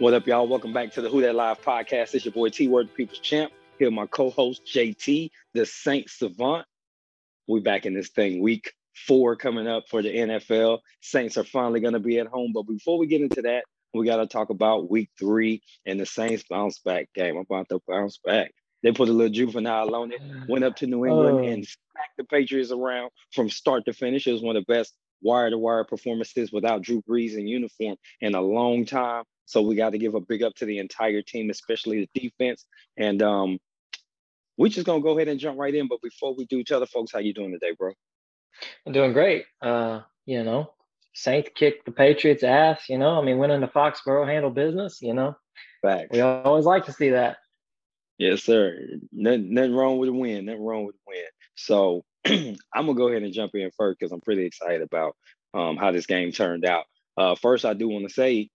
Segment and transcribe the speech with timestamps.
[0.00, 0.48] What up, y'all?
[0.48, 2.14] Welcome back to the Who That Live podcast.
[2.14, 3.52] It's your boy T Word, the People's Champ.
[3.78, 6.64] Here, my co-host JT, the Saint Savant.
[7.46, 8.40] We're back in this thing.
[8.40, 8.72] Week
[9.06, 10.78] four coming up for the NFL.
[11.02, 12.52] Saints are finally going to be at home.
[12.54, 16.06] But before we get into that, we got to talk about Week three and the
[16.06, 17.36] Saints bounce back game.
[17.36, 18.52] I'm about to bounce back.
[18.82, 20.22] They put a little juvenile on it.
[20.48, 21.46] Went up to New England oh.
[21.46, 24.26] and smacked the Patriots around from start to finish.
[24.26, 27.96] It was one of the best wire to wire performances without Drew Brees in uniform
[28.22, 29.24] in a long time.
[29.50, 32.66] So we got to give a big up to the entire team, especially the defense.
[32.96, 33.58] And um,
[34.56, 35.88] we're just gonna go ahead and jump right in.
[35.88, 37.92] But before we do, tell the folks how you doing today, bro.
[38.86, 39.46] I'm doing great.
[39.60, 40.72] Uh, you know,
[41.14, 42.88] Saints kicked the Patriots' ass.
[42.88, 45.02] You know, I mean, went into Foxborough, handle business.
[45.02, 45.34] You know,
[45.82, 46.10] Facts.
[46.12, 47.38] We always like to see that.
[48.18, 48.78] Yes, sir.
[49.10, 50.44] Nothing, nothing wrong with a win.
[50.44, 51.24] Nothing wrong with a win.
[51.56, 55.16] So I'm gonna go ahead and jump in first because I'm pretty excited about
[55.54, 56.84] um, how this game turned out.
[57.16, 58.50] Uh, first, I do want to say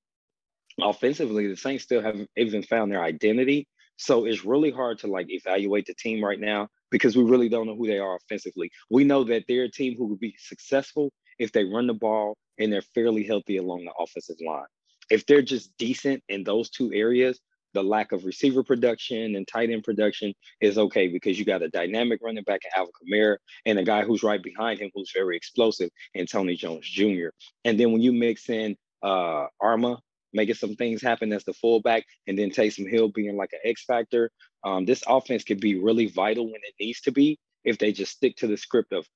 [0.81, 3.67] offensively, the Saints still haven't even found their identity.
[3.97, 7.67] So it's really hard to like evaluate the team right now because we really don't
[7.67, 8.71] know who they are offensively.
[8.89, 12.37] We know that they're a team who will be successful if they run the ball
[12.59, 14.65] and they're fairly healthy along the offensive line.
[15.09, 17.39] If they're just decent in those two areas,
[17.73, 21.69] the lack of receiver production and tight end production is okay because you got a
[21.69, 25.35] dynamic running back in Alvin Kamara and a guy who's right behind him who's very
[25.35, 27.27] explosive and Tony Jones Jr.
[27.65, 29.99] And then when you mix in uh, Arma
[30.35, 33.85] making some things happen as the fullback, and then Taysom Hill being like an X
[33.85, 34.29] factor.
[34.63, 38.11] Um, this offense could be really vital when it needs to be if they just
[38.11, 39.07] stick to the script of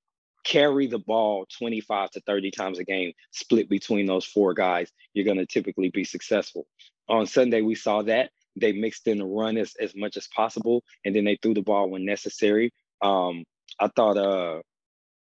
[0.46, 4.90] carry the ball 25 to 30 times a game, split between those four guys.
[5.14, 6.66] You're going to typically be successful.
[7.10, 8.32] On Sunday, we saw that.
[8.56, 11.62] They mixed in the run as, as much as possible, and then they threw the
[11.62, 12.74] ball when necessary.
[13.02, 13.44] Um,
[13.80, 14.62] I thought uh,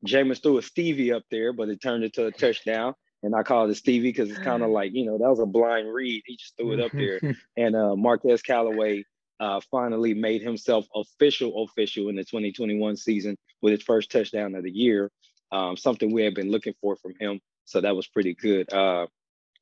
[0.07, 3.71] Jameis threw a Stevie up there, but it turned into a touchdown and I call
[3.71, 6.23] it Stevie because it's kind of like you know that was a blind read.
[6.27, 7.21] He just threw it up there,
[7.57, 9.05] and uh, Marquez Callaway
[9.41, 14.65] uh, finally made himself official official in the 2021 season with his first touchdown of
[14.65, 15.11] the year.
[15.51, 18.73] Um, something we had been looking for from him, so that was pretty good.
[18.73, 19.07] Uh,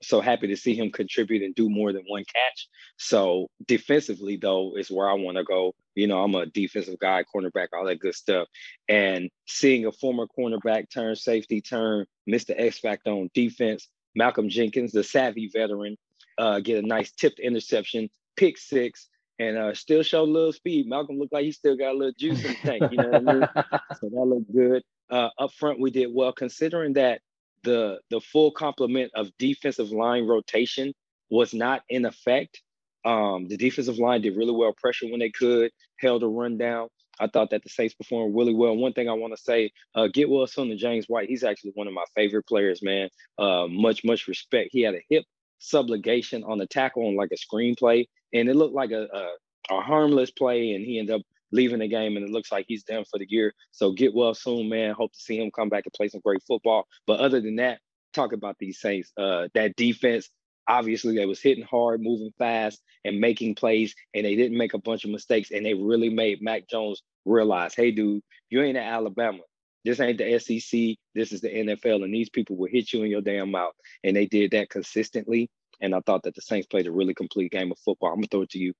[0.02, 2.68] so happy to see him contribute and do more than one catch.
[2.96, 5.74] So defensively, though, is where I want to go.
[5.94, 8.48] You know, I'm a defensive guy, cornerback, all that good stuff.
[8.88, 12.54] And seeing a former cornerback turn safety, turn Mr.
[12.56, 15.96] X Factor on defense, Malcolm Jenkins, the savvy veteran,
[16.38, 20.86] uh, get a nice tipped interception, pick six, and uh, still show a little speed.
[20.86, 22.92] Malcolm looked like he still got a little juice in the tank.
[22.92, 23.48] You know what I mean?
[24.00, 24.82] So that looked good.
[25.10, 27.20] Uh, up front, we did well, considering that
[27.62, 30.92] the the full complement of defensive line rotation
[31.30, 32.60] was not in effect.
[33.04, 36.88] Um, the defensive line did really well, pressure when they could, held a run down.
[37.18, 38.76] I thought that the Saints performed really well.
[38.76, 41.28] One thing I want to say, uh, get well soon to James White.
[41.28, 43.10] He's actually one of my favorite players, man.
[43.38, 44.70] Uh, much, much respect.
[44.72, 45.24] He had a hip
[45.60, 49.80] subluxation on the tackle on like a screenplay, and it looked like a, a, a
[49.82, 51.22] harmless play, and he ended up
[51.52, 53.52] leaving the game, and it looks like he's done for the year.
[53.70, 54.94] So get well soon, man.
[54.94, 56.86] Hope to see him come back and play some great football.
[57.06, 57.80] But other than that,
[58.12, 59.12] talk about these Saints.
[59.16, 60.28] Uh, that defense,
[60.68, 64.78] obviously, they was hitting hard, moving fast, and making plays, and they didn't make a
[64.78, 68.82] bunch of mistakes, and they really made Mac Jones realize, hey, dude, you ain't in
[68.82, 69.40] Alabama.
[69.84, 70.96] This ain't the SEC.
[71.14, 73.72] This is the NFL, and these people will hit you in your damn mouth.
[74.04, 75.48] And they did that consistently.
[75.80, 78.10] And I thought that the Saints played a really complete game of football.
[78.10, 78.74] I'm gonna throw it to you.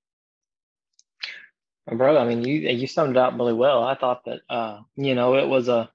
[1.86, 3.82] Bro, I mean, you you summed it up really well.
[3.82, 5.90] I thought that uh, you know it was a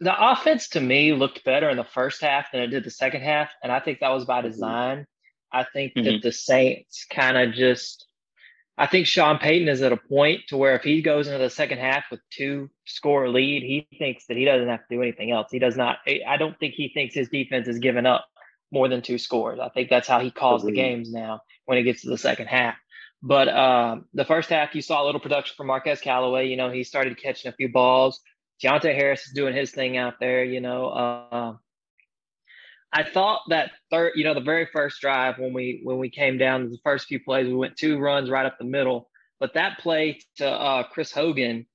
[0.00, 3.22] the offense to me looked better in the first half than it did the second
[3.22, 5.06] half, and I think that was by design.
[5.52, 6.04] I think mm-hmm.
[6.04, 8.04] that the Saints kind of just.
[8.80, 11.50] I think Sean Payton is at a point to where if he goes into the
[11.50, 15.32] second half with two score lead, he thinks that he doesn't have to do anything
[15.32, 15.48] else.
[15.50, 15.98] He does not.
[16.06, 18.24] I don't think he thinks his defense is giving up
[18.70, 19.58] more than two scores.
[19.58, 22.46] I think that's how he calls the games now when it gets to the second
[22.46, 22.76] half.
[23.22, 26.48] But um, the first half, you saw a little production from Marquez Callaway.
[26.48, 28.20] You know, he started catching a few balls.
[28.62, 30.44] Deonte Harris is doing his thing out there.
[30.44, 31.52] You know, uh,
[32.92, 36.38] I thought that third, you know, the very first drive when we when we came
[36.38, 39.10] down the first few plays, we went two runs right up the middle.
[39.40, 41.66] But that play to uh, Chris Hogan,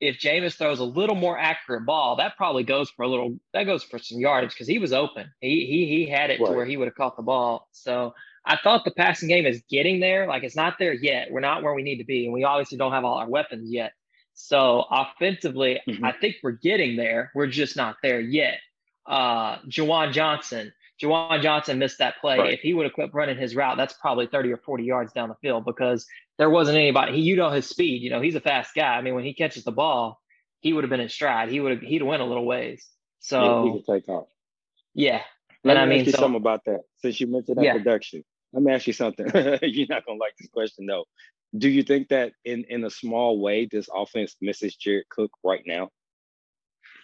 [0.00, 3.38] if Jameis throws a little more accurate ball, that probably goes for a little.
[3.52, 5.30] That goes for some yardage because he was open.
[5.40, 6.48] He he he had it right.
[6.48, 7.68] to where he would have caught the ball.
[7.72, 8.14] So
[8.46, 10.26] I thought the passing game is getting there.
[10.26, 11.28] Like it's not there yet.
[11.30, 13.70] We're not where we need to be, and we obviously don't have all our weapons
[13.70, 13.92] yet.
[14.34, 16.04] So offensively, mm-hmm.
[16.04, 17.30] I think we're getting there.
[17.34, 18.58] We're just not there yet.
[19.06, 22.38] Uh, Juwan Johnson, Juwan Johnson missed that play.
[22.38, 22.52] Right.
[22.52, 25.28] If he would have quit running his route, that's probably 30 or 40 yards down
[25.28, 26.06] the field because
[26.38, 27.14] there wasn't anybody.
[27.14, 28.02] He, you know, his speed.
[28.02, 28.96] You know, he's a fast guy.
[28.96, 30.20] I mean, when he catches the ball,
[30.60, 31.50] he would have been in stride.
[31.50, 32.86] He would have he'd have went a little ways.
[33.20, 34.28] So yeah, he could take off.
[34.94, 35.22] Yeah.
[35.62, 37.64] Let and me I mean, ask you so, something about that since you mentioned that
[37.64, 37.72] yeah.
[37.74, 38.24] production.
[38.54, 39.26] Let me ask you something.
[39.62, 41.04] You're not gonna like this question though.
[41.56, 45.62] Do you think that in in a small way this offense misses Jared Cook right
[45.66, 45.90] now?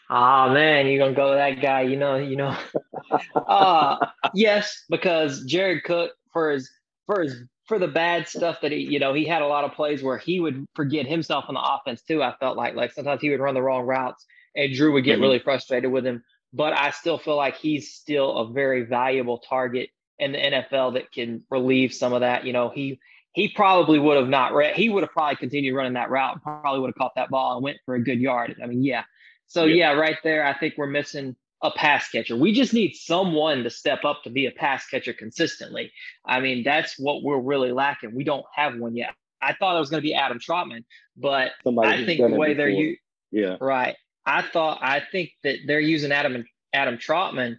[0.08, 1.82] Oh man, you're gonna go that guy.
[1.82, 2.56] You know, you know.
[3.34, 3.96] uh
[4.34, 6.70] yes, because Jared Cook for his
[7.06, 9.72] for his for the bad stuff that he, you know, he had a lot of
[9.72, 12.22] plays where he would forget himself on the offense too.
[12.22, 14.26] I felt like like sometimes he would run the wrong routes
[14.56, 15.22] and Drew would get mm-hmm.
[15.22, 16.24] really frustrated with him.
[16.52, 21.10] But I still feel like he's still a very valuable target in the NFL that
[21.10, 22.44] can relieve some of that.
[22.44, 23.00] You know, he
[23.32, 26.80] he probably would have not read, he would have probably continued running that route, probably
[26.80, 28.56] would have caught that ball and went for a good yard.
[28.62, 29.04] I mean, yeah.
[29.46, 32.36] So yeah, yeah right there, I think we're missing a pass catcher.
[32.36, 35.92] We just need someone to step up to be a pass catcher consistently.
[36.24, 38.14] I mean, that's what we're really lacking.
[38.14, 39.14] We don't have one yet.
[39.42, 40.84] I thought it was going to be Adam Trautman,
[41.16, 42.96] but Somebody I think the way they're you
[43.30, 43.96] yeah right.
[44.26, 47.56] I thought I think that they're using Adam Adam Trautman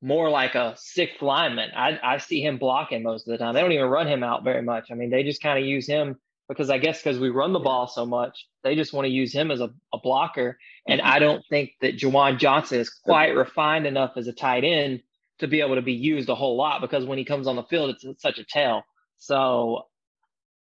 [0.00, 1.70] more like a sixth lineman.
[1.76, 3.54] I I see him blocking most of the time.
[3.54, 4.90] They don't even run him out very much.
[4.90, 6.16] I mean, they just kind of use him
[6.48, 9.32] because I guess because we run the ball so much, they just want to use
[9.32, 10.58] him as a, a blocker.
[10.86, 11.10] And mm-hmm.
[11.10, 15.02] I don't think that Juwan Johnson is quite refined enough as a tight end
[15.40, 17.62] to be able to be used a whole lot because when he comes on the
[17.64, 18.84] field, it's, it's such a tell.
[19.18, 19.82] So,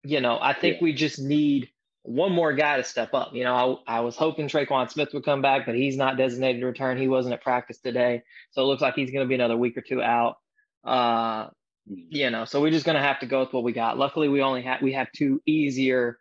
[0.03, 0.85] you know, I think yeah.
[0.85, 1.69] we just need
[2.07, 3.35] one more guy to step up.
[3.35, 6.61] You know, I, I was hoping Tre'Quan Smith would come back, but he's not designated
[6.61, 6.99] to return.
[6.99, 8.23] He wasn't at practice today.
[8.53, 10.37] So it looks like he's going to be another week or two out.
[10.85, 11.49] Uh,
[11.87, 13.99] you know, so we're just gonna have to go with what we got.
[13.99, 16.19] Luckily, we only have we have two easier.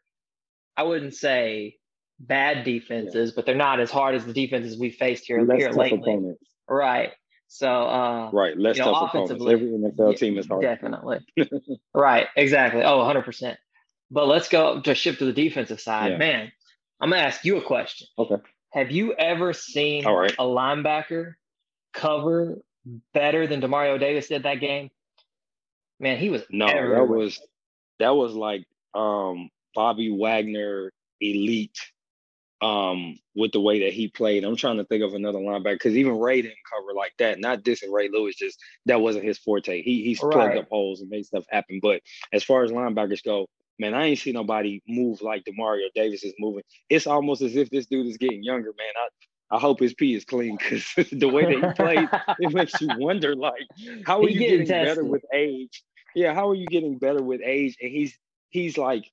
[0.77, 1.77] I wouldn't say
[2.19, 3.33] bad defenses, yeah.
[3.35, 6.13] but they're not as hard as the defenses we faced here, Less here lately.
[6.13, 6.43] Opponents.
[6.69, 7.11] Right.
[7.47, 9.45] So uh right, less you know, tough opponents.
[9.47, 10.61] Every NFL yeah, team is hard.
[10.61, 11.19] Definitely.
[11.93, 12.83] right, exactly.
[12.83, 13.57] Oh, 100 percent.
[14.11, 16.13] But let's go to shift to the defensive side.
[16.13, 16.17] Yeah.
[16.17, 16.51] Man,
[16.99, 18.07] I'm gonna ask you a question.
[18.17, 18.35] Okay.
[18.71, 20.33] Have you ever seen right.
[20.37, 21.35] a linebacker
[21.93, 22.57] cover
[23.13, 24.89] better than Demario Davis did that game?
[25.99, 26.99] Man, he was no, everywhere.
[26.99, 27.41] that was
[27.99, 30.91] that was like um Bobby Wagner
[31.21, 31.77] elite
[32.61, 34.43] um with the way that he played.
[34.43, 37.39] I'm trying to think of another linebacker because even Ray didn't cover like that.
[37.39, 39.81] Not dissing Ray Lewis, just that wasn't his forte.
[39.81, 40.33] He he's right.
[40.33, 41.79] plugged up holes and made stuff happen.
[41.81, 42.01] But
[42.33, 43.47] as far as linebackers go,
[43.79, 46.63] man, I ain't see nobody move like Demario Davis is moving.
[46.89, 48.93] It's almost as if this dude is getting younger, man.
[48.97, 49.07] I
[49.51, 52.89] I hope his pee is clean because the way that he played, it makes you
[52.97, 53.61] wonder, like,
[54.05, 55.83] how are he you getting, getting better with age?
[56.15, 57.77] Yeah, how are you getting better with age?
[57.81, 58.17] And he's
[58.49, 59.11] he's like,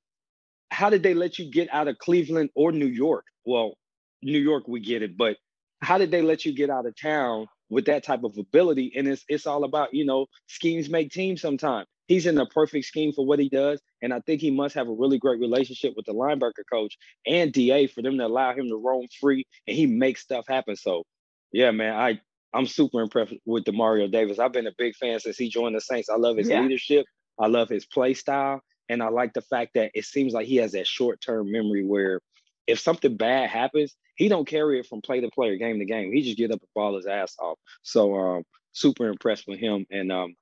[0.70, 3.26] how did they let you get out of Cleveland or New York?
[3.44, 3.75] Well,
[4.23, 5.37] New York, we get it, but
[5.82, 8.93] how did they let you get out of town with that type of ability?
[8.97, 11.87] And it's it's all about, you know, schemes make teams sometimes.
[12.06, 13.81] He's in the perfect scheme for what he does.
[14.02, 16.96] And I think he must have a really great relationship with the linebacker coach
[17.26, 20.76] and DA for them to allow him to roam free and he makes stuff happen.
[20.76, 21.04] So
[21.52, 22.20] yeah, man, I
[22.54, 24.38] I'm super impressed with Demario Davis.
[24.38, 26.10] I've been a big fan since he joined the Saints.
[26.10, 26.60] I love his yeah.
[26.60, 27.06] leadership.
[27.38, 28.60] I love his play style.
[28.88, 32.20] And I like the fact that it seems like he has that short-term memory where
[32.66, 35.84] if something bad happens, he don't carry it from play to play or game to
[35.84, 36.12] game.
[36.12, 37.58] He just get up and ball his ass off.
[37.82, 40.34] So um, super impressed with him and um,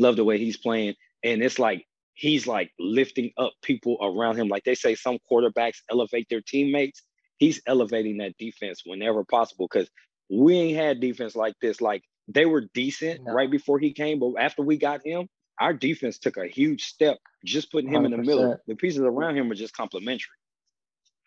[0.00, 0.94] love the way he's playing.
[1.24, 1.84] And it's like
[2.14, 4.48] he's like lifting up people around him.
[4.48, 7.02] Like they say some quarterbacks elevate their teammates.
[7.38, 9.88] He's elevating that defense whenever possible because
[10.28, 11.80] we ain't had defense like this.
[11.80, 13.32] Like they were decent no.
[13.32, 15.28] right before he came, but after we got him,
[15.60, 18.04] our defense took a huge step just putting him 100%.
[18.06, 18.56] in the middle.
[18.66, 20.26] The pieces around him were just complementary.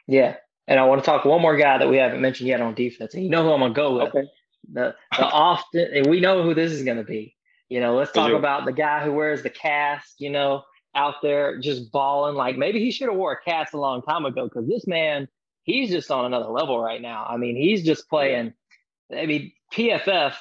[0.07, 0.35] Yeah.
[0.67, 3.13] And I want to talk one more guy that we haven't mentioned yet on defense.
[3.13, 4.07] And you know who I'm gonna go with.
[4.09, 4.27] Okay.
[4.71, 7.35] The the often and we know who this is gonna be.
[7.71, 10.63] You know, let's talk about the guy who wears the cast, you know,
[10.93, 12.35] out there just balling.
[12.35, 15.27] Like maybe he should have wore a cast a long time ago because this man,
[15.63, 17.25] he's just on another level right now.
[17.29, 18.53] I mean, he's just playing
[19.17, 20.35] I mean, PFF,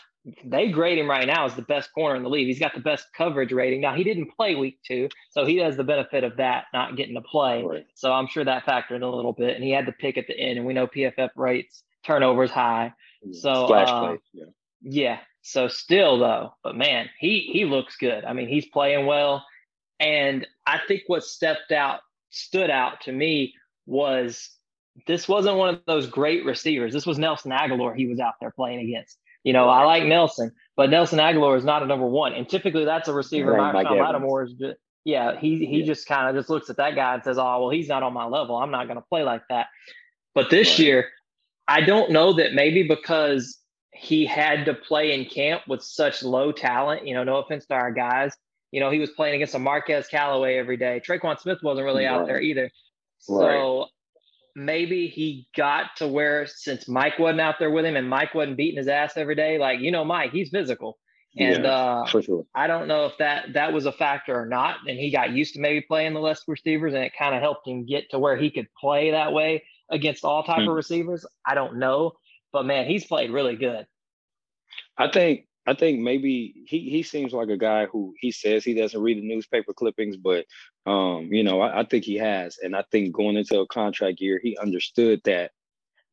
[0.44, 2.46] they grade him right now as the best corner in the league.
[2.46, 3.80] He's got the best coverage rating.
[3.80, 7.14] Now, he didn't play week two, so he has the benefit of that not getting
[7.14, 7.62] to play.
[7.62, 7.86] Right.
[7.94, 9.54] So I'm sure that factored in a little bit.
[9.54, 12.92] And he had the pick at the end, and we know PFF rates turnovers high.
[13.32, 14.44] So, uh, yeah.
[14.82, 15.18] yeah.
[15.42, 18.24] So still though, but man, he he looks good.
[18.24, 19.44] I mean, he's playing well,
[19.98, 23.54] and I think what stepped out stood out to me
[23.86, 24.50] was
[25.06, 26.92] this wasn't one of those great receivers.
[26.92, 29.18] This was Nelson Agholor he was out there playing against.
[29.44, 32.34] You know, I like Nelson, but Nelson Agholor is not a number one.
[32.34, 33.52] And typically that's a receiver.
[33.52, 35.86] Right, Mike Lattimore is just, yeah, he he yeah.
[35.86, 38.12] just kind of just looks at that guy and says, Oh, well, he's not on
[38.12, 38.56] my level.
[38.56, 39.66] I'm not gonna play like that.
[40.34, 40.78] But this right.
[40.78, 41.08] year,
[41.66, 43.58] I don't know that maybe because
[43.92, 47.74] he had to play in camp with such low talent, you know, no offense to
[47.74, 48.32] our guys.
[48.70, 51.00] You know, he was playing against a Marquez Callaway every day.
[51.06, 52.12] Tre'Quan Smith wasn't really right.
[52.14, 52.70] out there either.
[53.18, 53.86] So
[54.56, 58.56] maybe he got to where since Mike wasn't out there with him and Mike wasn't
[58.56, 60.98] beating his ass every day, like, you know, Mike, he's physical.
[61.38, 62.44] And Yeah, uh, for sure.
[62.54, 64.78] I don't know if that that was a factor or not.
[64.88, 67.68] And he got used to maybe playing the less receivers, and it kind of helped
[67.68, 70.68] him get to where he could play that way against all type Hmm.
[70.68, 71.24] of receivers.
[71.46, 72.12] I don't know,
[72.52, 73.86] but man, he's played really good.
[74.96, 78.74] I think I think maybe he he seems like a guy who he says he
[78.74, 80.46] doesn't read the newspaper clippings, but
[80.86, 82.58] um, you know, I, I think he has.
[82.62, 85.52] And I think going into a contract year, he understood that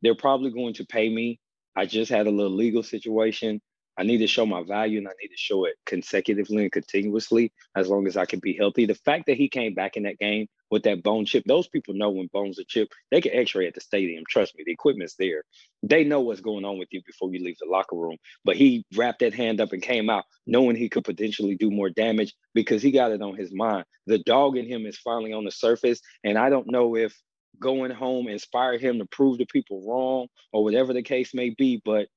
[0.01, 1.39] they're probably going to pay me.
[1.75, 3.61] I just had a little legal situation.
[3.97, 7.51] I need to show my value and I need to show it consecutively and continuously
[7.75, 8.85] as long as I can be healthy.
[8.85, 11.93] The fact that he came back in that game with that bone chip, those people
[11.95, 14.23] know when bones are chipped, they can x ray at the stadium.
[14.29, 15.43] Trust me, the equipment's there.
[15.81, 18.17] They know what's going on with you before you leave the locker room.
[18.45, 21.89] But he wrapped that hand up and came out knowing he could potentially do more
[21.89, 23.85] damage because he got it on his mind.
[24.05, 26.01] The dog in him is finally on the surface.
[26.23, 27.15] And I don't know if
[27.59, 31.81] going home inspired him to prove the people wrong or whatever the case may be,
[31.83, 32.07] but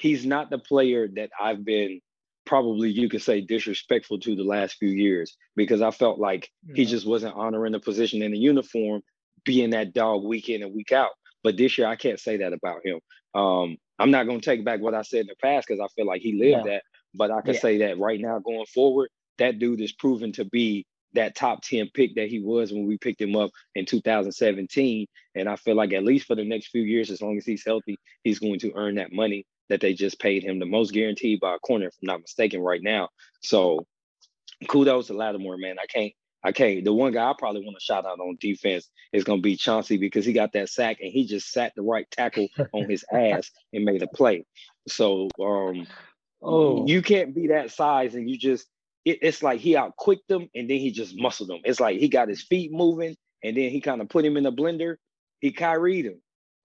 [0.00, 2.00] he's not the player that I've been
[2.46, 6.86] probably you could say disrespectful to the last few years because I felt like he
[6.86, 9.02] just wasn't honoring the position in the uniform,
[9.46, 11.12] being that dog week in and week out.
[11.44, 13.00] But this year I can't say that about him.
[13.34, 16.06] Um, I'm not gonna take back what I said in the past because I feel
[16.06, 16.64] like he lived No.
[16.66, 16.84] that.
[17.14, 17.60] But I can Yeah.
[17.60, 21.90] say that right now going forward, that dude is proven to be that top 10
[21.94, 25.06] pick that he was when we picked him up in 2017.
[25.36, 27.64] And I feel like at least for the next few years, as long as he's
[27.66, 31.40] healthy, he's going to earn that money that they just paid him, the most guaranteed
[31.40, 33.08] by a corner, if I'm not mistaken, right now.
[33.40, 33.86] So
[34.68, 35.76] kudos to Lattimore, man.
[35.82, 36.12] I can't,
[36.44, 36.84] I can't.
[36.84, 39.56] The one guy I probably want to shout out on defense is going to be
[39.56, 43.04] Chauncey because he got that sack and he just sat the right tackle on his
[43.10, 44.44] ass and made a play.
[44.86, 45.86] So um,
[46.42, 48.66] Oh, you can't be that size and you just
[49.04, 51.60] it, it's like he out quicked them and then he just muscled them.
[51.64, 54.44] It's like he got his feet moving and then he kind of put him in
[54.44, 54.96] the blender.
[55.40, 56.20] He Kyrie him.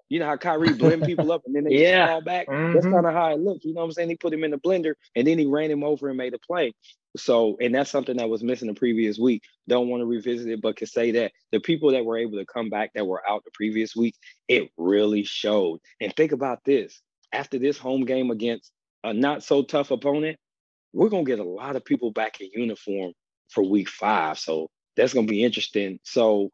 [0.10, 2.08] You know how Kyrie blend people up and then they Yeah.
[2.08, 2.48] fall back?
[2.74, 2.92] That's Mhm.
[2.92, 3.66] kind of how it looked.
[3.66, 4.10] You know what I'm saying?
[4.10, 6.40] He put him in the blender and then he ran him over and made a
[6.40, 6.74] play.
[7.18, 9.44] So, and that's something that was missing the previous week.
[9.68, 12.46] Don't want to revisit it, but can say that the people that were able to
[12.46, 14.16] come back that were out the previous week,
[14.48, 15.80] it really showed.
[16.02, 18.72] And think about this after this home game against
[19.04, 20.38] a not so tough opponent,
[20.94, 23.14] we're gonna get a lot of people back in uniform
[23.50, 24.38] for week five.
[24.38, 26.00] So that's gonna be interesting.
[26.04, 26.52] So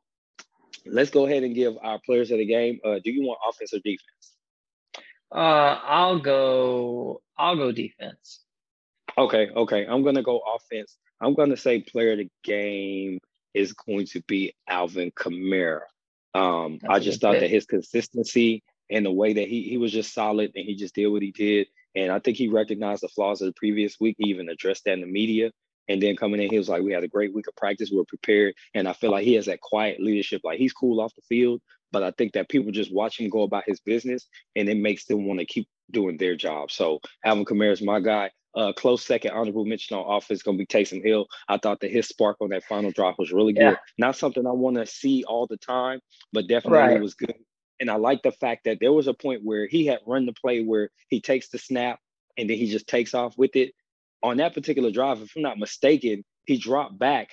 [0.86, 2.80] let's go ahead and give our players of the game.
[2.84, 4.36] Uh, do you want offense or defense?
[5.32, 7.22] uh, I'll go.
[7.38, 8.42] I'll go defense.
[9.18, 9.86] Okay, okay.
[9.86, 10.98] I'm gonna go offense.
[11.22, 13.20] I'm gonna say player of the game
[13.54, 15.82] is going to be Alvin Kamara.
[16.34, 17.42] Um, That's I just thought pick.
[17.42, 20.96] that his consistency and the way that he he was just solid and he just
[20.96, 21.68] did what he did.
[21.96, 24.16] And I think he recognized the flaws of the previous week.
[24.18, 25.52] He even addressed that in the media.
[25.92, 27.92] And then coming in, he was like, "We had a great week of practice.
[27.92, 30.42] We were prepared." And I feel like he has that quiet leadership.
[30.44, 33.42] Like he's cool off the field, but I think that people just watch him go
[33.44, 36.72] about his business, and it makes them want to keep doing their job.
[36.72, 38.32] So Alvin Kamara is my guy.
[38.54, 41.26] Uh, close second, honorable mention on offense going to be Taysom Hill.
[41.48, 43.62] I thought that his spark on that final drop was really good.
[43.64, 43.76] Yeah.
[43.98, 46.02] Not something I want to see all the time,
[46.34, 47.02] but definitely Right.
[47.02, 47.34] was good.
[47.80, 50.34] And I like the fact that there was a point where he had run the
[50.34, 52.00] play where he takes the snap
[52.38, 53.74] and then he just takes off with it.
[54.24, 57.30] On that particular drive, if I'm not mistaken, he dropped back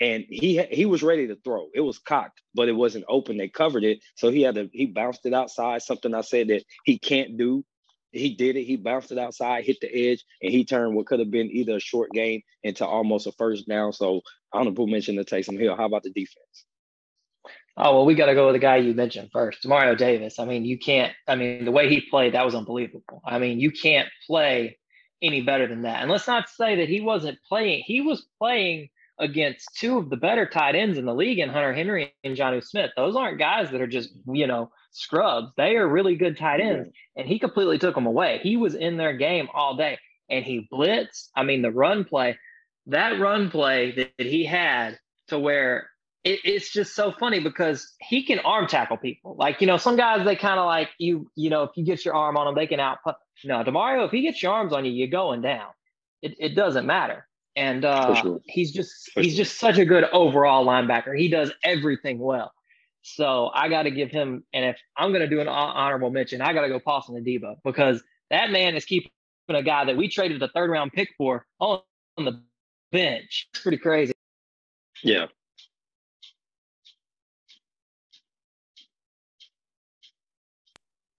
[0.00, 1.68] and he he was ready to throw.
[1.74, 3.36] It was cocked, but it wasn't open.
[3.36, 5.82] They covered it, so he had to he bounced it outside.
[5.82, 7.64] Something I said that he can't do.
[8.12, 8.64] He did it.
[8.64, 11.76] He bounced it outside, hit the edge, and he turned what could have been either
[11.76, 13.92] a short gain into almost a first down.
[13.92, 15.76] So I don't know honorable mention to Taysom Hill.
[15.76, 16.64] How about the defense?
[17.76, 20.38] Oh well, we got to go with the guy you mentioned first, Mario Davis.
[20.38, 21.12] I mean, you can't.
[21.28, 23.22] I mean, the way he played, that was unbelievable.
[23.24, 24.78] I mean, you can't play
[25.22, 26.02] any better than that.
[26.02, 27.82] And let's not say that he wasn't playing.
[27.86, 31.74] He was playing against two of the better tight ends in the league, in Hunter
[31.74, 32.90] Henry and Jonnu Smith.
[32.96, 35.52] Those aren't guys that are just you know scrubs.
[35.56, 38.40] They are really good tight ends, and he completely took them away.
[38.42, 39.98] He was in their game all day,
[40.28, 41.28] and he blitzed.
[41.36, 42.38] I mean, the run play,
[42.86, 44.98] that run play that, that he had
[45.28, 45.89] to where
[46.24, 49.36] it, it's just so funny because he can arm tackle people.
[49.38, 52.04] Like, you know, some guys they kind of like you, you know, if you get
[52.04, 52.98] your arm on them, they can out.
[53.44, 55.68] No, Demario, if he gets your arms on you, you're going down.
[56.22, 57.26] It, it doesn't matter.
[57.56, 58.40] And uh, sure.
[58.44, 59.44] he's just For he's sure.
[59.44, 61.18] just such a good overall linebacker.
[61.18, 62.52] He does everything well.
[63.02, 64.44] So I got to give him.
[64.52, 67.56] And if I'm going to do an hon- mention, I got to go Paulson Adebo
[67.64, 69.10] because that man is keeping
[69.48, 71.80] a guy that we traded the third round pick for on
[72.18, 72.42] on the
[72.92, 73.48] bench.
[73.52, 74.12] It's pretty crazy.
[75.02, 75.26] Yeah,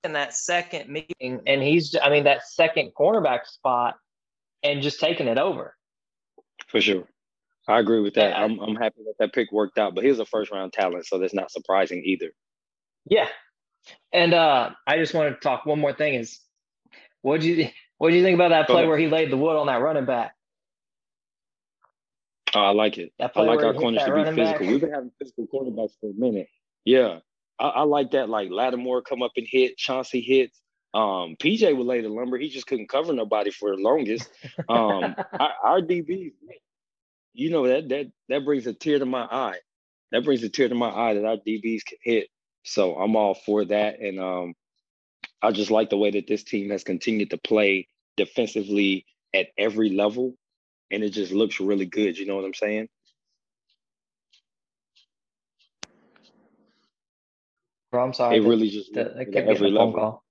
[0.04, 3.96] in that second meeting, and he's, I mean, that second cornerback spot,
[4.64, 5.76] and just taking it over.
[6.68, 7.04] for sure.
[7.68, 8.32] I agree with that.
[8.32, 8.44] Yeah.
[8.44, 9.94] I'm I'm happy that that pick worked out.
[9.94, 12.32] But he's a first round talent, so that's not surprising either.
[13.06, 13.28] Yeah,
[14.12, 16.16] and uh, I just wanted to talk one more thing.
[16.16, 16.40] Is
[17.22, 17.70] what do you?
[18.00, 20.06] What do you think about that play where he laid the wood on that running
[20.06, 20.34] back?
[22.56, 23.14] Oh, I like it.
[23.20, 24.44] I like our corners to be physical.
[24.44, 24.60] Back.
[24.60, 26.48] We've been having physical quarterbacks for a minute.
[26.84, 27.20] Yeah.
[27.62, 28.30] I, I, like that.
[28.30, 30.60] Like Lattimore come up and hit, Chauncey hits.
[30.94, 32.38] Um, PJ would lay the lumber.
[32.38, 34.30] He just couldn't cover nobody for the longest.
[34.68, 36.34] Um, our, our DBs,
[37.34, 39.60] you know that that that brings a tear to my eye.
[40.12, 42.28] That brings a tear to my eye that our DBs can hit.
[42.64, 44.54] So I'm all for that, and um,
[45.42, 47.88] I just like the way that this team has continued to play
[48.18, 50.36] defensively at every level,
[50.92, 52.18] and it just looks really good.
[52.18, 52.90] You know what I'm saying?
[57.92, 58.34] Bro, I'm.
[58.34, 59.94] It really just the, it kept every level.
[59.94, 60.24] Call.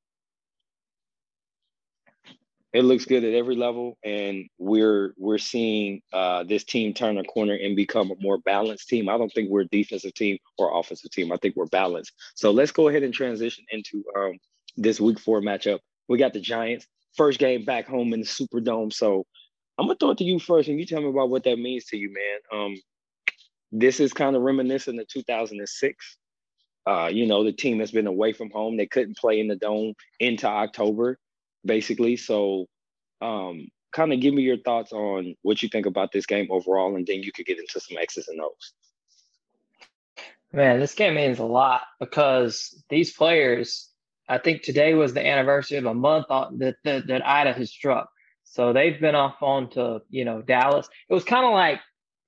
[2.72, 7.24] It looks good at every level, and we're we're seeing uh, this team turn a
[7.24, 9.08] corner and become a more balanced team.
[9.08, 11.32] I don't think we're a defensive team or offensive team.
[11.32, 12.12] I think we're balanced.
[12.34, 14.38] So let's go ahead and transition into um,
[14.76, 15.80] this Week Four matchup.
[16.08, 16.86] We got the Giants
[17.16, 18.92] first game back home in the Superdome.
[18.92, 19.26] So
[19.76, 21.86] I'm gonna throw it to you first, and you tell me about what that means
[21.86, 22.60] to you, man.
[22.60, 22.76] Um,
[23.72, 26.16] this is kind of reminiscent of 2006
[26.86, 28.76] uh, you know, the team that's been away from home.
[28.76, 31.18] They couldn't play in the dome into October,
[31.64, 32.16] basically.
[32.16, 32.66] So,
[33.20, 36.96] um, kind of give me your thoughts on what you think about this game overall,
[36.96, 38.72] and then you could get into some X's and O's.
[40.52, 43.88] Man, this game means a lot because these players.
[44.28, 48.08] I think today was the anniversary of a month that that, that Ida has struck.
[48.44, 50.88] So they've been off on to you know Dallas.
[51.08, 51.80] It was kind of like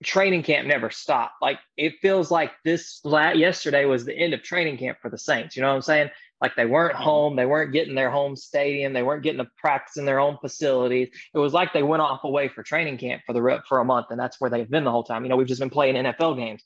[0.02, 1.34] training camp never stopped.
[1.40, 5.18] Like it feels like this la- yesterday was the end of training camp for the
[5.18, 5.56] Saints.
[5.56, 6.10] You know what I'm saying?
[6.40, 7.04] Like they weren't uh-huh.
[7.04, 10.38] home, they weren't getting their home stadium, they weren't getting to practice in their own
[10.38, 11.08] facilities.
[11.32, 14.06] It was like they went off away for training camp for the for a month,
[14.10, 15.22] and that's where they've been the whole time.
[15.22, 16.64] You know, we've just been playing NFL games.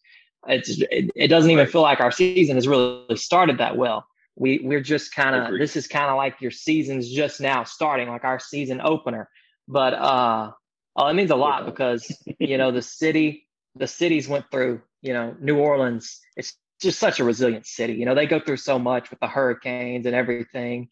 [0.48, 4.06] It's it, it doesn't even feel like our season has really started that well.
[4.34, 8.08] We we're just kind of this is kind of like your season's just now starting,
[8.08, 9.28] like our season opener.
[9.68, 10.52] But uh
[10.96, 14.82] Oh, it means a lot because you know the city, the cities went through.
[15.02, 16.20] You know, New Orleans.
[16.36, 17.94] It's just such a resilient city.
[17.94, 20.88] You know, they go through so much with the hurricanes and everything,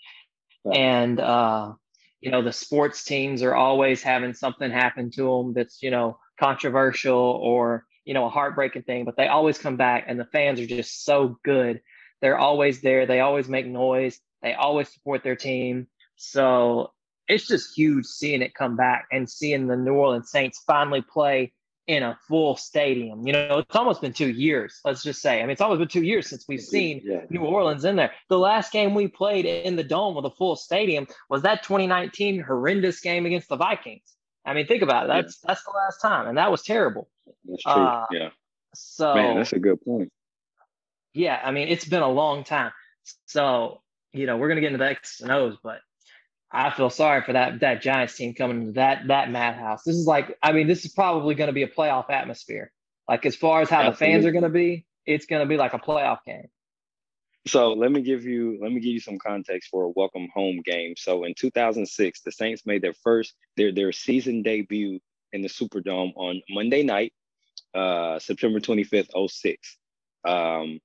[0.73, 1.73] and uh,
[2.21, 6.19] you know the sports teams are always having something happen to them that's you know
[6.38, 10.61] controversial or you know a heartbreaking thing, but they always come back, and the fans
[10.61, 11.81] are just so good.
[12.23, 13.07] They're always there.
[13.07, 14.21] They always make noise.
[14.43, 15.88] They always support their team.
[16.17, 16.93] So
[17.28, 21.52] it's just huge seeing it come back and seeing the New Orleans Saints finally play
[21.87, 23.26] in a full stadium.
[23.26, 25.38] You know, it's almost been two years, let's just say.
[25.38, 27.20] I mean, it's almost been two years since we've seen yeah.
[27.28, 28.12] New Orleans in there.
[28.28, 32.40] The last game we played in the dome with a full stadium was that 2019
[32.40, 34.14] horrendous game against the Vikings.
[34.46, 35.08] I mean, think about it.
[35.08, 35.48] That's yeah.
[35.48, 37.08] that's the last time, and that was terrible.
[37.44, 37.72] That's true.
[37.72, 38.28] Uh, yeah.
[38.74, 40.12] So man, that's a good point.
[41.14, 42.72] Yeah, I mean, it's been a long time.
[43.26, 43.80] So
[44.12, 45.80] you know, we're gonna get into the X and O's, but
[46.55, 49.83] I feel sorry for that that Giants team coming to that that madhouse.
[49.83, 52.71] This is like, I mean, this is probably going to be a playoff atmosphere.
[53.09, 54.07] Like as far as how Absolutely.
[54.07, 56.49] the fans are going to be, it's going to be like a playoff game.
[57.47, 60.62] So let me give you let me give you some context for a welcome home
[60.64, 60.95] game.
[60.97, 65.01] So in 2006, the Saints made their first their their season debut
[65.33, 67.12] in the Superdome on Monday night,
[67.75, 69.77] uh, September 25th, 06.
[70.25, 70.79] Um,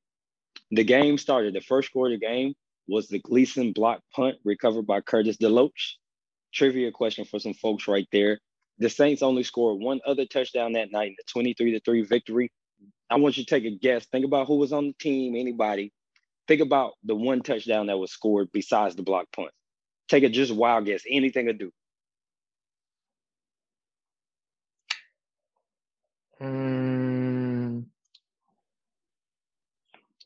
[0.72, 1.54] the game started.
[1.54, 2.56] The first score of the game
[2.90, 5.94] was the Gleason block punt recovered by Curtis Deloatch?
[6.54, 8.40] Trivia question for some folks right there.
[8.80, 12.52] The Saints only scored one other touchdown that night in the 23 to 3 victory.
[13.10, 14.06] I want you to take a guess.
[14.06, 15.92] Think about who was on the team, anybody.
[16.48, 19.52] Think about the one touchdown that was scored besides the block punt.
[20.08, 21.72] Take a just wild guess, anything to do.
[26.40, 26.99] Hmm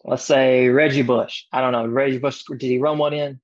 [0.03, 1.43] let's say Reggie Bush.
[1.51, 1.87] I don't know.
[1.87, 3.39] Reggie Bush, did he run one in?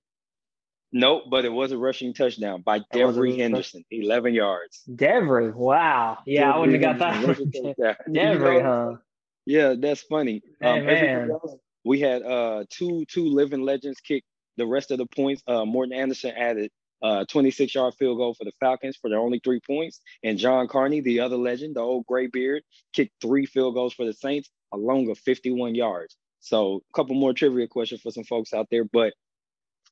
[0.91, 4.82] Nope, but it was a rushing touchdown by Devery Henderson, 11 yards.
[4.89, 6.17] Devery, wow.
[6.26, 7.98] Yeah, I wouldn't have got that.
[8.10, 8.98] Devery, huh?
[9.45, 10.41] Yeah, that's funny.
[10.60, 11.32] Hey, um, man.
[11.32, 14.24] Else, we had uh, two two living legends kick
[14.58, 15.41] the rest of the points.
[15.48, 19.39] Uh, Morten Andersen added uh, 26 yard field goal for the Falcons for their only
[19.43, 20.02] three points.
[20.24, 24.06] And John Carney, the other legend, the old gray beard, kicked three field goals for
[24.06, 26.15] the Saints, a long of 51 yards.
[26.39, 29.13] So a couple more trivia questions for some folks out there, but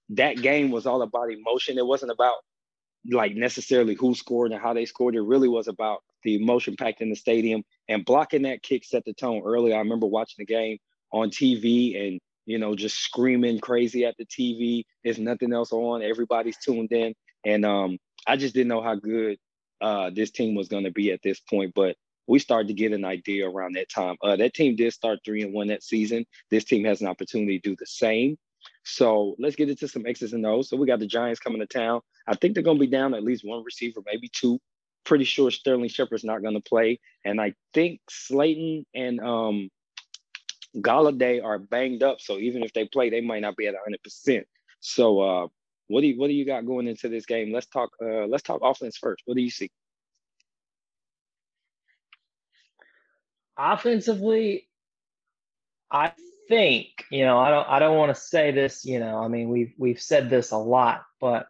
[0.09, 1.77] that game was all about emotion.
[1.77, 2.35] It wasn't about
[3.09, 5.15] like necessarily who scored and how they scored.
[5.15, 9.03] It really was about the emotion packed in the stadium and blocking that kick set
[9.05, 9.73] the tone early.
[9.73, 10.77] I remember watching the game
[11.11, 14.83] on TV and you know just screaming crazy at the TV.
[15.03, 16.01] There's nothing else on.
[16.01, 17.13] Everybody's tuned in,
[17.45, 19.37] and um, I just didn't know how good
[19.81, 21.73] uh, this team was going to be at this point.
[21.75, 21.95] But
[22.27, 24.17] we started to get an idea around that time.
[24.21, 26.25] Uh, that team did start three and one that season.
[26.49, 28.37] This team has an opportunity to do the same.
[28.83, 30.69] So let's get into some X's and O's.
[30.69, 32.01] So we got the Giants coming to town.
[32.27, 34.59] I think they're going to be down at least one receiver, maybe two.
[35.05, 39.69] Pretty sure Sterling Shepard's not going to play, and I think Slayton and um,
[40.75, 42.19] Golladay are banged up.
[42.19, 44.03] So even if they play, they might not be at 100.
[44.03, 44.47] percent
[44.81, 45.47] So uh,
[45.87, 47.53] what do you what do you got going into this game?
[47.53, 47.91] Let's talk.
[48.01, 49.23] Uh, let's talk offense first.
[49.25, 49.71] What do you see?
[53.57, 54.67] Offensively,
[55.91, 56.11] I
[56.47, 58.85] think you know I don't I don't want to say this.
[58.85, 61.47] You know, I mean we've we've said this a lot, but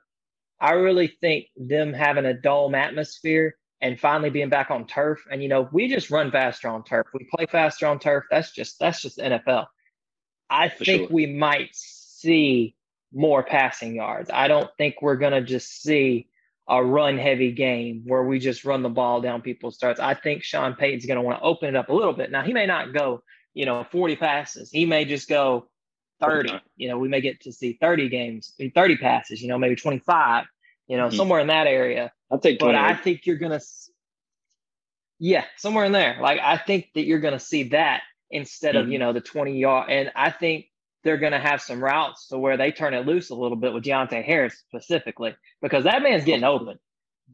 [0.59, 5.25] I really think them having a dome atmosphere and finally being back on turf.
[5.31, 7.07] And you know, we just run faster on turf.
[7.13, 8.25] We play faster on turf.
[8.31, 9.67] That's just that's just NFL.
[10.49, 11.09] I For think sure.
[11.11, 12.75] we might see
[13.13, 14.29] more passing yards.
[14.33, 16.27] I don't think we're gonna just see
[16.69, 19.99] a run heavy game where we just run the ball down people's starts.
[19.99, 22.31] I think Sean Payton's gonna want to open it up a little bit.
[22.31, 24.69] Now he may not go, you know, 40 passes.
[24.71, 25.69] He may just go
[26.19, 26.59] 30.
[26.75, 30.45] You know, we may get to see 30 games, 30 passes, you know, maybe 25,
[30.87, 31.15] you know, mm-hmm.
[31.15, 32.11] somewhere in that area.
[32.29, 32.73] I'll take 20.
[32.73, 33.61] But I think you're gonna
[35.19, 36.17] yeah, somewhere in there.
[36.21, 38.85] Like I think that you're gonna see that instead mm-hmm.
[38.85, 39.89] of, you know, the 20 yard.
[39.89, 40.65] And I think
[41.03, 43.73] they're going to have some routes to where they turn it loose a little bit
[43.73, 46.79] with Deonte Harris specifically because that man's getting open.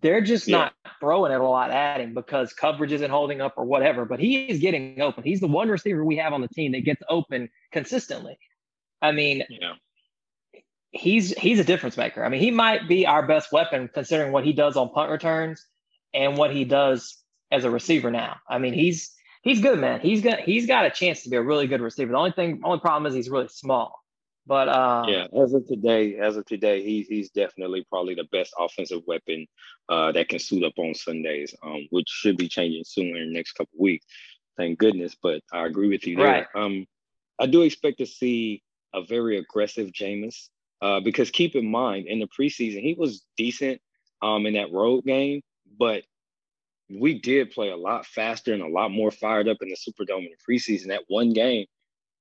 [0.02, 0.58] They're just yeah.
[0.58, 4.06] not throwing it a lot at him because coverage isn't holding up or whatever.
[4.06, 5.24] But he is getting open.
[5.24, 8.38] He's the one receiver we have on the team that gets open consistently.
[9.02, 9.74] I mean, yeah.
[10.92, 12.24] he's he's a difference maker.
[12.24, 15.66] I mean, he might be our best weapon considering what he does on punt returns
[16.14, 17.18] and what he does
[17.52, 18.38] as a receiver now.
[18.50, 20.00] I mean, he's he's good, man.
[20.00, 22.12] He's got he's got a chance to be a really good receiver.
[22.12, 24.00] The only thing, only problem is he's really small.
[24.46, 28.54] But uh, yeah, as of today, as of today, he's he's definitely probably the best
[28.60, 29.46] offensive weapon
[29.88, 33.34] uh, that can suit up on Sundays, um, which should be changing soon in the
[33.34, 34.06] next couple weeks.
[34.58, 35.16] Thank goodness.
[35.22, 36.26] But I agree with you there.
[36.26, 36.48] Right.
[36.56, 36.86] Um,
[37.40, 40.50] I do expect to see a very aggressive Jameis
[40.82, 43.82] uh, because keep in mind in the preseason he was decent
[44.22, 45.42] um, in that road game,
[45.80, 46.04] but
[47.00, 50.26] we did play a lot faster and a lot more fired up in the Superdome
[50.26, 50.88] in the preseason.
[50.88, 51.66] That one game,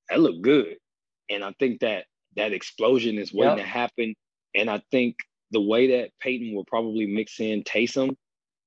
[0.09, 0.77] that looked good,
[1.31, 2.07] and I think that
[2.37, 3.67] that explosion is waiting yep.
[3.67, 4.15] to happen.
[4.55, 5.17] And I think
[5.51, 8.17] the way that Payton will probably mix in Taysom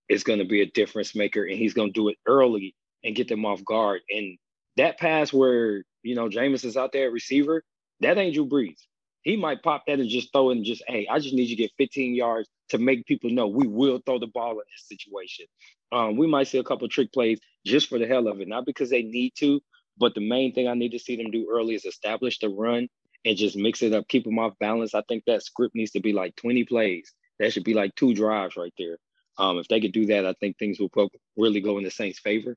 [0.09, 3.15] is going to be a difference maker, and he's going to do it early and
[3.15, 4.01] get them off guard.
[4.09, 4.37] And
[4.77, 7.63] that pass where you know Jameis is out there at receiver,
[8.01, 8.79] that ain't Drew Brees.
[9.25, 11.55] He might pop that and just throw it and just, hey, I just need you
[11.55, 14.88] to get 15 yards to make people know we will throw the ball in this
[14.88, 15.47] situation.
[15.91, 18.67] Um, we might see a couple trick plays just for the hell of it, not
[18.67, 19.61] because they need to,
[19.97, 22.88] but the main thing I need to see them do early is establish the run
[23.25, 24.93] and just mix it up, keep them off balance.
[24.93, 27.11] I think that script needs to be like 20 plays.
[27.39, 28.99] That should be like two drives right there.
[29.39, 32.19] Um, if they could do that, I think things will really go in the Saints'
[32.19, 32.55] favor,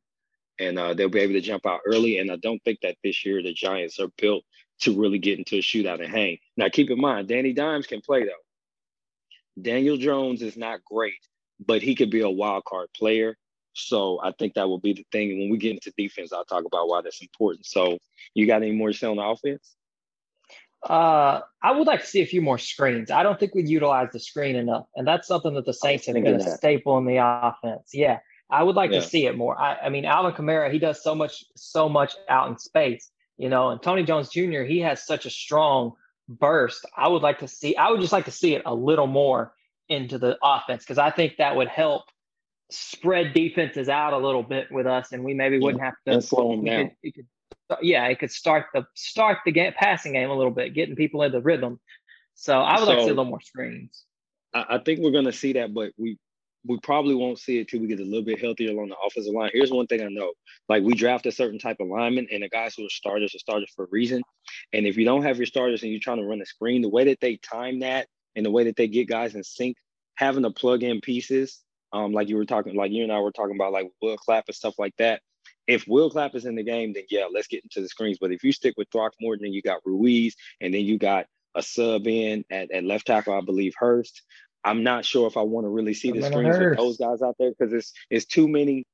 [0.61, 2.19] and uh, they'll be able to jump out early.
[2.19, 4.45] And I don't think that this year the Giants are built
[4.81, 6.39] to really get into a shootout and hang.
[6.57, 9.61] Now, keep in mind, Danny Dimes can play though.
[9.61, 11.27] Daniel Jones is not great,
[11.65, 13.37] but he could be a wild card player.
[13.75, 15.39] So I think that will be the thing.
[15.39, 17.67] When we get into defense, I'll talk about why that's important.
[17.67, 17.99] So
[18.35, 19.75] you got any more to say on the offense?
[20.83, 23.11] Uh, I would like to see a few more screens.
[23.11, 26.15] I don't think we utilize the screen enough, and that's something that the Saints have
[26.15, 27.91] been a staple in the offense.
[27.93, 29.01] Yeah, I would like yeah.
[29.01, 29.61] to see it more.
[29.61, 33.49] I, I mean, Alvin Kamara, he does so much, so much out in space, you
[33.49, 34.63] know, and Tony Jones Jr.
[34.63, 35.93] He has such a strong
[36.29, 36.85] burst.
[36.97, 39.55] I would like to see, I would just like to see it a little more
[39.89, 42.03] into the offense because I think that would help
[42.71, 46.51] spread defenses out a little bit with us, and we maybe wouldn't have to slow
[46.51, 46.91] them down.
[47.03, 47.27] Could, could,
[47.81, 51.23] yeah, it could start the start the game, passing game a little bit, getting people
[51.23, 51.81] into rhythm.
[52.35, 54.05] So I would so, like to see a little more screens.
[54.53, 56.19] I, I think we're going to see that, but we
[56.69, 59.33] we probably won't see it till we get a little bit healthier along the offensive
[59.35, 59.51] line.
[59.53, 60.33] Here's one thing I know:
[60.69, 63.39] like we draft a certain type of lineman, and the guys who are starters are
[63.39, 64.23] starters for a reason.
[64.73, 66.89] And if you don't have your starters and you're trying to run a screen, the
[66.89, 69.77] way that they time that and the way that they get guys in sync,
[70.15, 71.61] having to plug in pieces,
[71.93, 74.45] um, like you were talking, like you and I were talking about, like Will Clapp
[74.49, 75.23] and stuff like that.
[75.67, 78.19] If Will Clapp is in the game, then yeah, let's get into the screens.
[78.21, 81.63] But if you stick with Throckmorton, then you got Ruiz, and then you got a
[81.63, 84.23] sub in at, at left tackle, I believe Hurst.
[84.69, 87.37] I'm not sure if I want to really see the screens with those guys out
[87.39, 88.85] there because it's it's too many,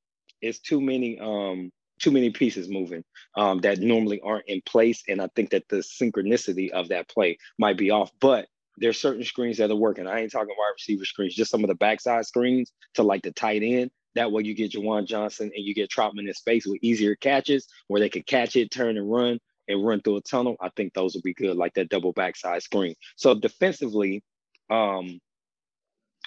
[0.41, 3.03] it's too many um too many pieces moving
[3.37, 5.03] um that normally aren't in place.
[5.09, 8.13] And I think that the synchronicity of that play might be off.
[8.21, 10.07] But there's certain screens that are working.
[10.07, 13.33] I ain't talking wide receiver screens, just some of the backside screens to like the
[13.33, 13.91] tight end.
[14.15, 17.67] That way you get Juwan Johnson and you get Trautman in space with easier catches
[17.89, 20.57] where they could catch it, turn and run and run through a tunnel.
[20.61, 22.95] I think those would be good, like that double backside screen.
[23.17, 24.23] So defensively,
[24.71, 25.19] um,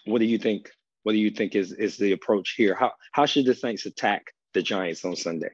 [0.05, 0.69] what do you think?
[1.03, 2.75] What do you think is is the approach here?
[2.75, 5.51] How how should the Saints attack the Giants on Sunday?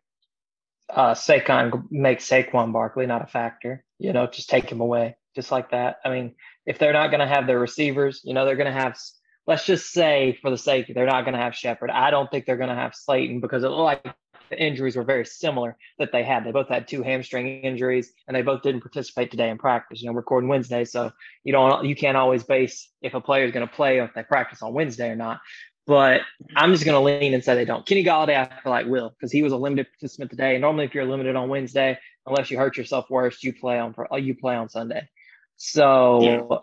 [0.89, 3.83] Uh, Saquon make Saquon Barkley not a factor.
[3.99, 5.15] You know, just take him away.
[5.35, 5.97] just like that.
[6.05, 8.79] I mean, if they're not going to have their receivers, you know, they're going to
[8.79, 8.97] have.
[9.45, 11.89] Let's just say, for the sake, they're not going to have Shepard.
[11.89, 14.15] I don't think they're going to have Slayton because it looked like
[14.49, 16.43] the injuries were very similar that they had.
[16.43, 20.01] They both had two hamstring injuries, and they both didn't participate today in practice.
[20.01, 21.11] You know, recording Wednesday, so
[21.43, 24.23] you don't you can't always base if a player is going to play if they
[24.23, 25.39] practice on Wednesday or not.
[25.85, 26.21] But
[26.55, 27.85] I'm just going to lean and say they don't.
[27.85, 30.57] Kenny Golladay, I feel like will because he was a limited participant today.
[30.57, 34.35] Normally, if you're limited on Wednesday, unless you hurt yourself worse, you play on you
[34.35, 35.09] play on Sunday.
[35.57, 36.61] So.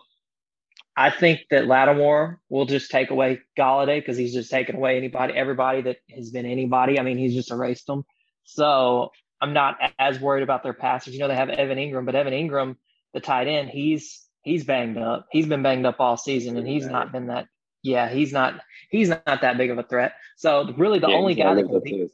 [1.01, 5.33] I think that Lattimore will just take away Golladay because he's just taken away anybody,
[5.33, 6.99] everybody that has been anybody.
[6.99, 8.05] I mean, he's just erased them.
[8.43, 9.09] So
[9.41, 11.15] I'm not as worried about their passers.
[11.15, 12.75] You know, they have Evan Engram, but Evan Engram,
[13.15, 15.25] the tight end, he's he's banged up.
[15.31, 17.47] He's been banged up all season, and he's not been that.
[17.81, 18.61] Yeah, he's not
[18.91, 20.13] he's not that big of a threat.
[20.37, 22.11] So really, the yeah, only guy that can beat,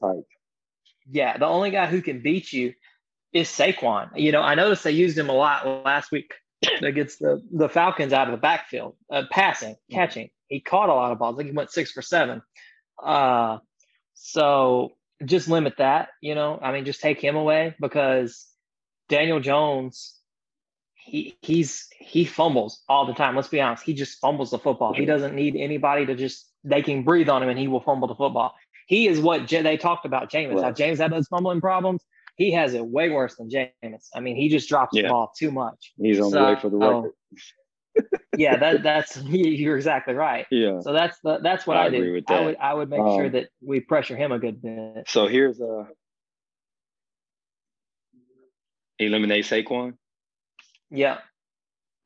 [1.11, 2.73] yeah, the only guy who can beat you
[3.33, 4.11] is Saquon.
[4.15, 7.69] You know, I noticed they used him a lot last week that gets the, the
[7.69, 9.95] Falcons out of the backfield, uh, passing, mm-hmm.
[9.95, 10.29] catching.
[10.47, 11.35] He caught a lot of balls.
[11.35, 12.41] I think he went six for seven.
[13.03, 13.59] Uh,
[14.13, 14.93] so
[15.25, 16.59] just limit that, you know.
[16.61, 18.47] I mean, just take him away because
[19.09, 20.17] Daniel Jones,
[20.95, 23.35] he he's he fumbles all the time.
[23.35, 23.83] Let's be honest.
[23.83, 24.93] He just fumbles the football.
[24.93, 28.07] He doesn't need anybody to just they can breathe on him and he will fumble
[28.07, 28.55] the football.
[28.87, 30.55] He is what J- they talked about James.
[30.55, 30.63] Right.
[30.63, 32.03] How James had those fumbling problems
[32.37, 34.07] he has it way worse than Jameis.
[34.15, 35.03] I mean, he just drops yeah.
[35.03, 35.93] the ball too much.
[35.99, 37.11] He's on so, the way for the record.
[38.37, 40.45] yeah, that that's you're exactly right.
[40.51, 40.79] Yeah.
[40.81, 42.21] So that's the that's what I, I do.
[42.27, 45.05] I would I would make um, sure that we pressure him a good bit.
[45.07, 45.85] So here's a uh,
[48.99, 49.95] eliminate Saquon.
[50.91, 51.17] Yeah.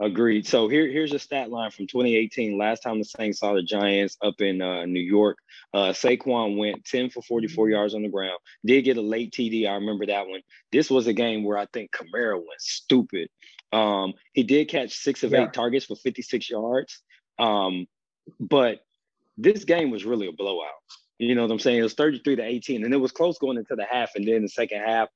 [0.02, 0.48] Agreed.
[0.48, 2.58] So here, here's a stat line from 2018.
[2.58, 5.38] Last time the Saints saw the Giants up in uh, New York,
[5.76, 7.72] uh, Saquon went 10 for 44 mm-hmm.
[7.72, 8.40] yards on the ground.
[8.66, 9.70] Did get a late TD.
[9.70, 10.42] I remember that one.
[10.72, 13.30] This was a game where I think Kamara went stupid.
[13.72, 15.44] Um, he did catch six of yeah.
[15.44, 17.00] eight targets for 56 yards.
[17.38, 17.86] Um,
[18.40, 18.80] but
[19.38, 20.70] this game was really a blowout.
[21.20, 21.78] You know what I'm saying?
[21.78, 24.16] It was 33 to 18, and it was close going into the half.
[24.16, 25.10] And then the second half,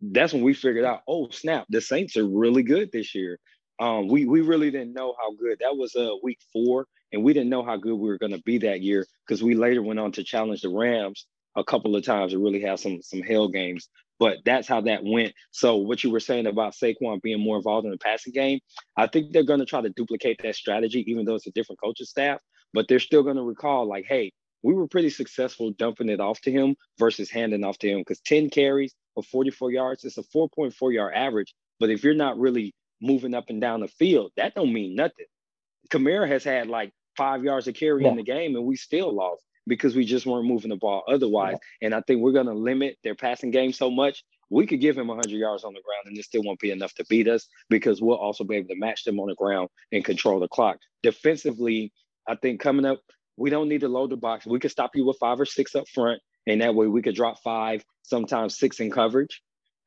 [0.00, 3.38] that's when we figured out, oh snap, the Saints are really good this year.
[3.80, 5.96] Um, we we really didn't know how good that was.
[5.96, 8.82] Uh, week four, and we didn't know how good we were going to be that
[8.82, 12.44] year because we later went on to challenge the Rams a couple of times and
[12.44, 13.88] really have some some hell games.
[14.18, 15.32] But that's how that went.
[15.50, 18.60] So what you were saying about Saquon being more involved in the passing game,
[18.94, 21.80] I think they're going to try to duplicate that strategy, even though it's a different
[21.82, 22.42] coaching staff.
[22.74, 24.30] But they're still going to recall, like, hey,
[24.62, 28.20] we were pretty successful dumping it off to him versus handing off to him because
[28.20, 31.54] 10 carries for 44 yards, it's a 4.4 yard average.
[31.78, 35.26] But if you're not really moving up and down the field, that don't mean nothing.
[35.90, 38.10] Kamara has had like five yards of carry yeah.
[38.10, 41.56] in the game, and we still lost because we just weren't moving the ball otherwise.
[41.80, 41.86] Yeah.
[41.86, 44.24] And I think we're going to limit their passing game so much.
[44.48, 46.94] We could give him 100 yards on the ground, and it still won't be enough
[46.94, 50.04] to beat us because we'll also be able to match them on the ground and
[50.04, 50.78] control the clock.
[51.02, 51.92] Defensively,
[52.26, 53.00] I think coming up,
[53.36, 54.46] we don't need to load the box.
[54.46, 57.14] We could stop you with five or six up front, and that way we could
[57.14, 59.40] drop five, sometimes six in coverage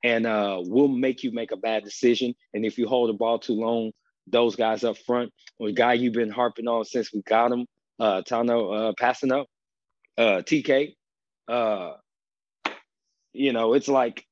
[0.03, 2.35] and uh, we'll make you make a bad decision.
[2.53, 3.91] And if you hold the ball too long,
[4.27, 7.65] those guys up front, or the guy you've been harping on since we got him,
[7.99, 9.45] uh, Tanoh uh, Kpassagnon,
[10.17, 10.95] uh, TK,
[11.47, 11.93] uh,
[13.33, 14.25] you know, it's like,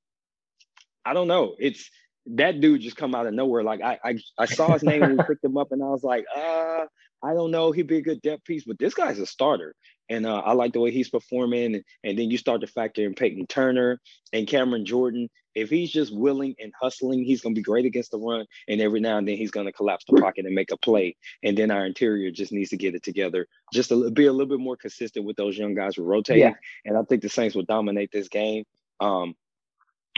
[1.05, 1.55] I don't know.
[1.59, 1.89] It's
[2.27, 3.63] that dude just come out of nowhere.
[3.63, 6.03] Like I, I, I saw his name and we picked him up, and I was
[6.03, 6.85] like, uh,
[7.23, 7.71] I don't know.
[7.71, 9.75] He'd be a good depth piece, but this guy's a starter.
[10.09, 11.75] And uh, I like the way he's performing.
[11.75, 13.99] And, and, then you start to factor in Payton Turner
[14.33, 15.29] and Cameron Jordan.
[15.55, 18.45] If he's just willing and hustling, he's going to be great against the run.
[18.67, 21.15] And every now and then he's going to collapse the pocket and make a play.
[21.43, 24.47] And then our interior just needs to get it together, just to be a little
[24.47, 26.43] bit more consistent with those young guys rotating.
[26.43, 26.53] Yeah.
[26.85, 28.65] And I think the Saints will dominate this game.
[28.99, 29.35] Um,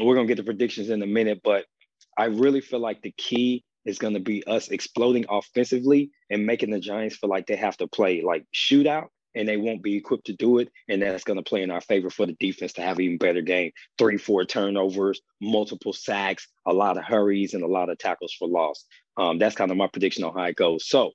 [0.01, 1.65] we're going to get the predictions in a minute, but
[2.17, 6.71] I really feel like the key is going to be us exploding offensively and making
[6.71, 10.25] the Giants feel like they have to play like shootout and they won't be equipped
[10.27, 10.69] to do it.
[10.89, 13.41] And that's going to play in our favor for the defense to have even better
[13.41, 13.71] game.
[13.97, 18.47] Three, four turnovers, multiple sacks, a lot of hurries, and a lot of tackles for
[18.47, 18.85] loss.
[19.17, 20.87] Um, that's kind of my prediction on how it goes.
[20.87, 21.11] So,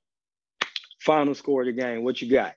[1.01, 2.53] final score of the game, what you got?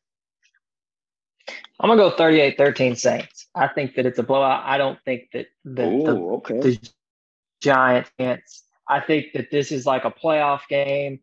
[1.80, 3.48] I'm gonna go 38-13 Saints.
[3.54, 4.62] I think that it's a blowout.
[4.64, 6.60] I don't think that the, Ooh, the, okay.
[6.60, 6.90] the
[7.60, 8.64] Giants.
[8.88, 11.20] I think that this is like a playoff game.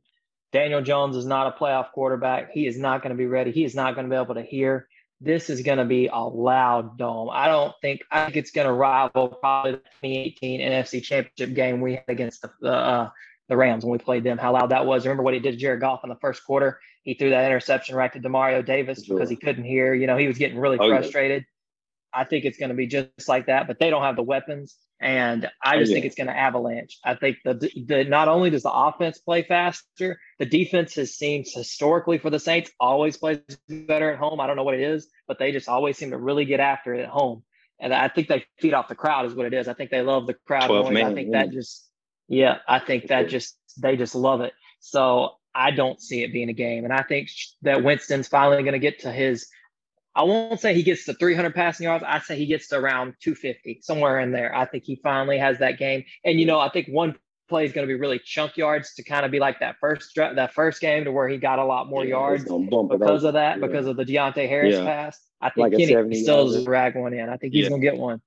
[0.52, 2.52] Daniel Jones is not a playoff quarterback.
[2.52, 3.52] He is not going to be ready.
[3.52, 4.88] He is not going to be able to hear.
[5.22, 7.30] This is going to be a loud dome.
[7.32, 11.82] I don't think I think it's going to rival probably the 2018 NFC Championship game
[11.82, 13.10] we had against the uh,
[13.50, 14.38] the Rams when we played them.
[14.38, 15.06] How loud that was!
[15.06, 16.80] Remember what he did to Jared Goff in the first quarter?
[17.04, 19.94] He threw that interception right to Demario Davis because he couldn't hear.
[19.94, 21.46] You know, he was getting really oh, frustrated.
[22.14, 24.76] I think it's going to be just like that, but they don't have the weapons.
[25.02, 25.96] And I just oh, yeah.
[25.96, 26.98] think it's going to avalanche.
[27.06, 27.54] I think the,
[27.86, 32.40] the not only does the offense play faster, the defense has seemed historically for the
[32.40, 34.42] Saints always plays better at home.
[34.42, 36.94] I don't know what it is, but they just always seem to really get after
[36.94, 37.44] it at home.
[37.80, 39.70] And I think they feed off the crowd is what it is.
[39.70, 40.70] I think they love the crowd.
[40.70, 41.90] I think that just
[42.28, 44.54] yeah, I think that just they just love it.
[44.82, 46.84] So I don't see it being a game.
[46.84, 47.30] And I think
[47.64, 49.48] that Winston's finally going to get to his
[50.16, 52.04] I won't say he gets to 300 passing yards.
[52.08, 54.56] I say he gets to around 250, somewhere in there.
[54.56, 56.04] I think he finally has that game.
[56.26, 57.16] And you know, I think one
[57.50, 60.16] play is going to be really chunk yards to kind of be like that first
[60.16, 63.60] that first game to where he got a lot more yeah, yards because of that,
[63.60, 63.66] yeah.
[63.66, 64.84] because of the Deonte Harris yeah.
[64.84, 65.20] pass.
[65.42, 67.30] I think like Kenny still is drag one in.
[67.30, 68.22] I think he's going to get one.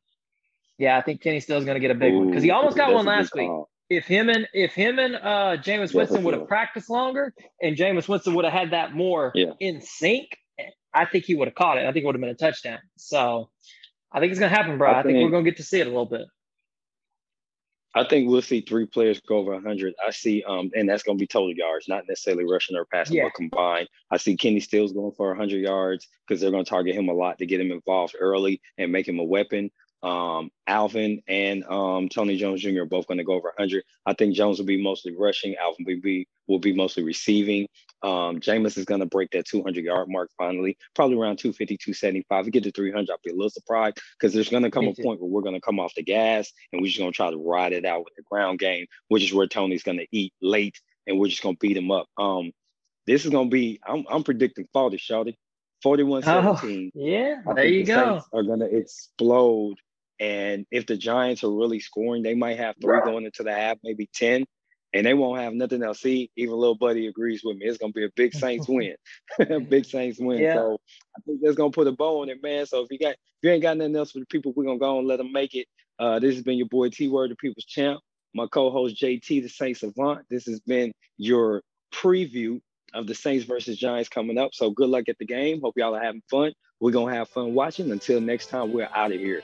[0.79, 2.51] Yeah, I think Kenny still is going to get a big Ooh, one because he
[2.51, 3.51] almost got one last week.
[3.91, 8.09] If him and if him and uh Jameis Winston would have practiced longer and Jameis
[8.09, 10.29] Winston would have had that more in sync,
[10.95, 11.87] I think he would have caught it.
[11.87, 12.79] I think it would have been a touchdown.
[12.97, 13.49] So
[14.13, 14.91] I think it's going to happen, bro.
[14.91, 16.27] I, I think, think, we're going to get to see it a little bit.
[17.95, 19.95] I think we'll see three players go over 100.
[20.07, 23.17] I see, um, and that's going to be total yards, not necessarily rushing or passing,
[23.17, 23.25] yeah.
[23.25, 23.89] but combined.
[24.11, 27.13] I see Kenny Stills going for 100 yards because they're going to target him a
[27.13, 29.71] lot to get him involved early and make him a weapon.
[30.03, 32.81] Um, Alvin and um, Tony Jones Jr.
[32.81, 33.85] are both going to go over 100.
[34.07, 35.55] I think Jones will be mostly rushing.
[35.57, 37.69] Alvin will be will be mostly receiving.
[38.03, 42.41] Um, Jameis is going to break that 200 yard mark finally, probably around 250, 275.
[42.41, 44.87] If we get to 300, I'll be a little surprised because there's going to come
[44.87, 47.17] a point where we're going to come off the gas and we're just going to
[47.17, 50.07] try to ride it out with the ground game, which is where Tony's going to
[50.11, 52.07] eat late and we're just going to beat him up.
[52.19, 52.53] Um,
[53.07, 55.35] this is going to be, I'm, I'm predicting 40, Shawty.
[55.83, 56.93] 41 17.
[56.95, 58.23] Oh, yeah, there you the go.
[58.33, 59.79] are going to explode
[60.23, 63.79] and if the Giants are really scoring, they might have three going into the half,
[63.83, 64.45] maybe 10,
[64.95, 66.01] and they won't have nothing else.
[66.01, 67.67] See, even little buddy agrees with me.
[67.67, 68.95] It's gonna be a big Saints win.
[69.69, 70.39] big Saints win.
[70.39, 70.55] Yeah.
[70.55, 70.79] So
[71.17, 72.67] I think that's gonna put a bow on it, man.
[72.67, 74.79] So if you got if you ain't got nothing else for the people, we're gonna
[74.79, 75.67] go and let them make it.
[75.99, 78.01] Uh, this has been your boy T Word, the People's Champ.
[78.35, 80.25] My co-host JT, the Saints Savant.
[80.31, 82.61] This has been your preview
[82.95, 84.55] of the Saints versus Giants coming up.
[84.55, 85.61] So good luck at the game.
[85.61, 86.53] Hope y'all are having fun.
[86.81, 87.91] We're gonna have fun watching.
[87.91, 89.43] Until next time, we're out of here.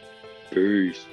[0.50, 1.04] Peace.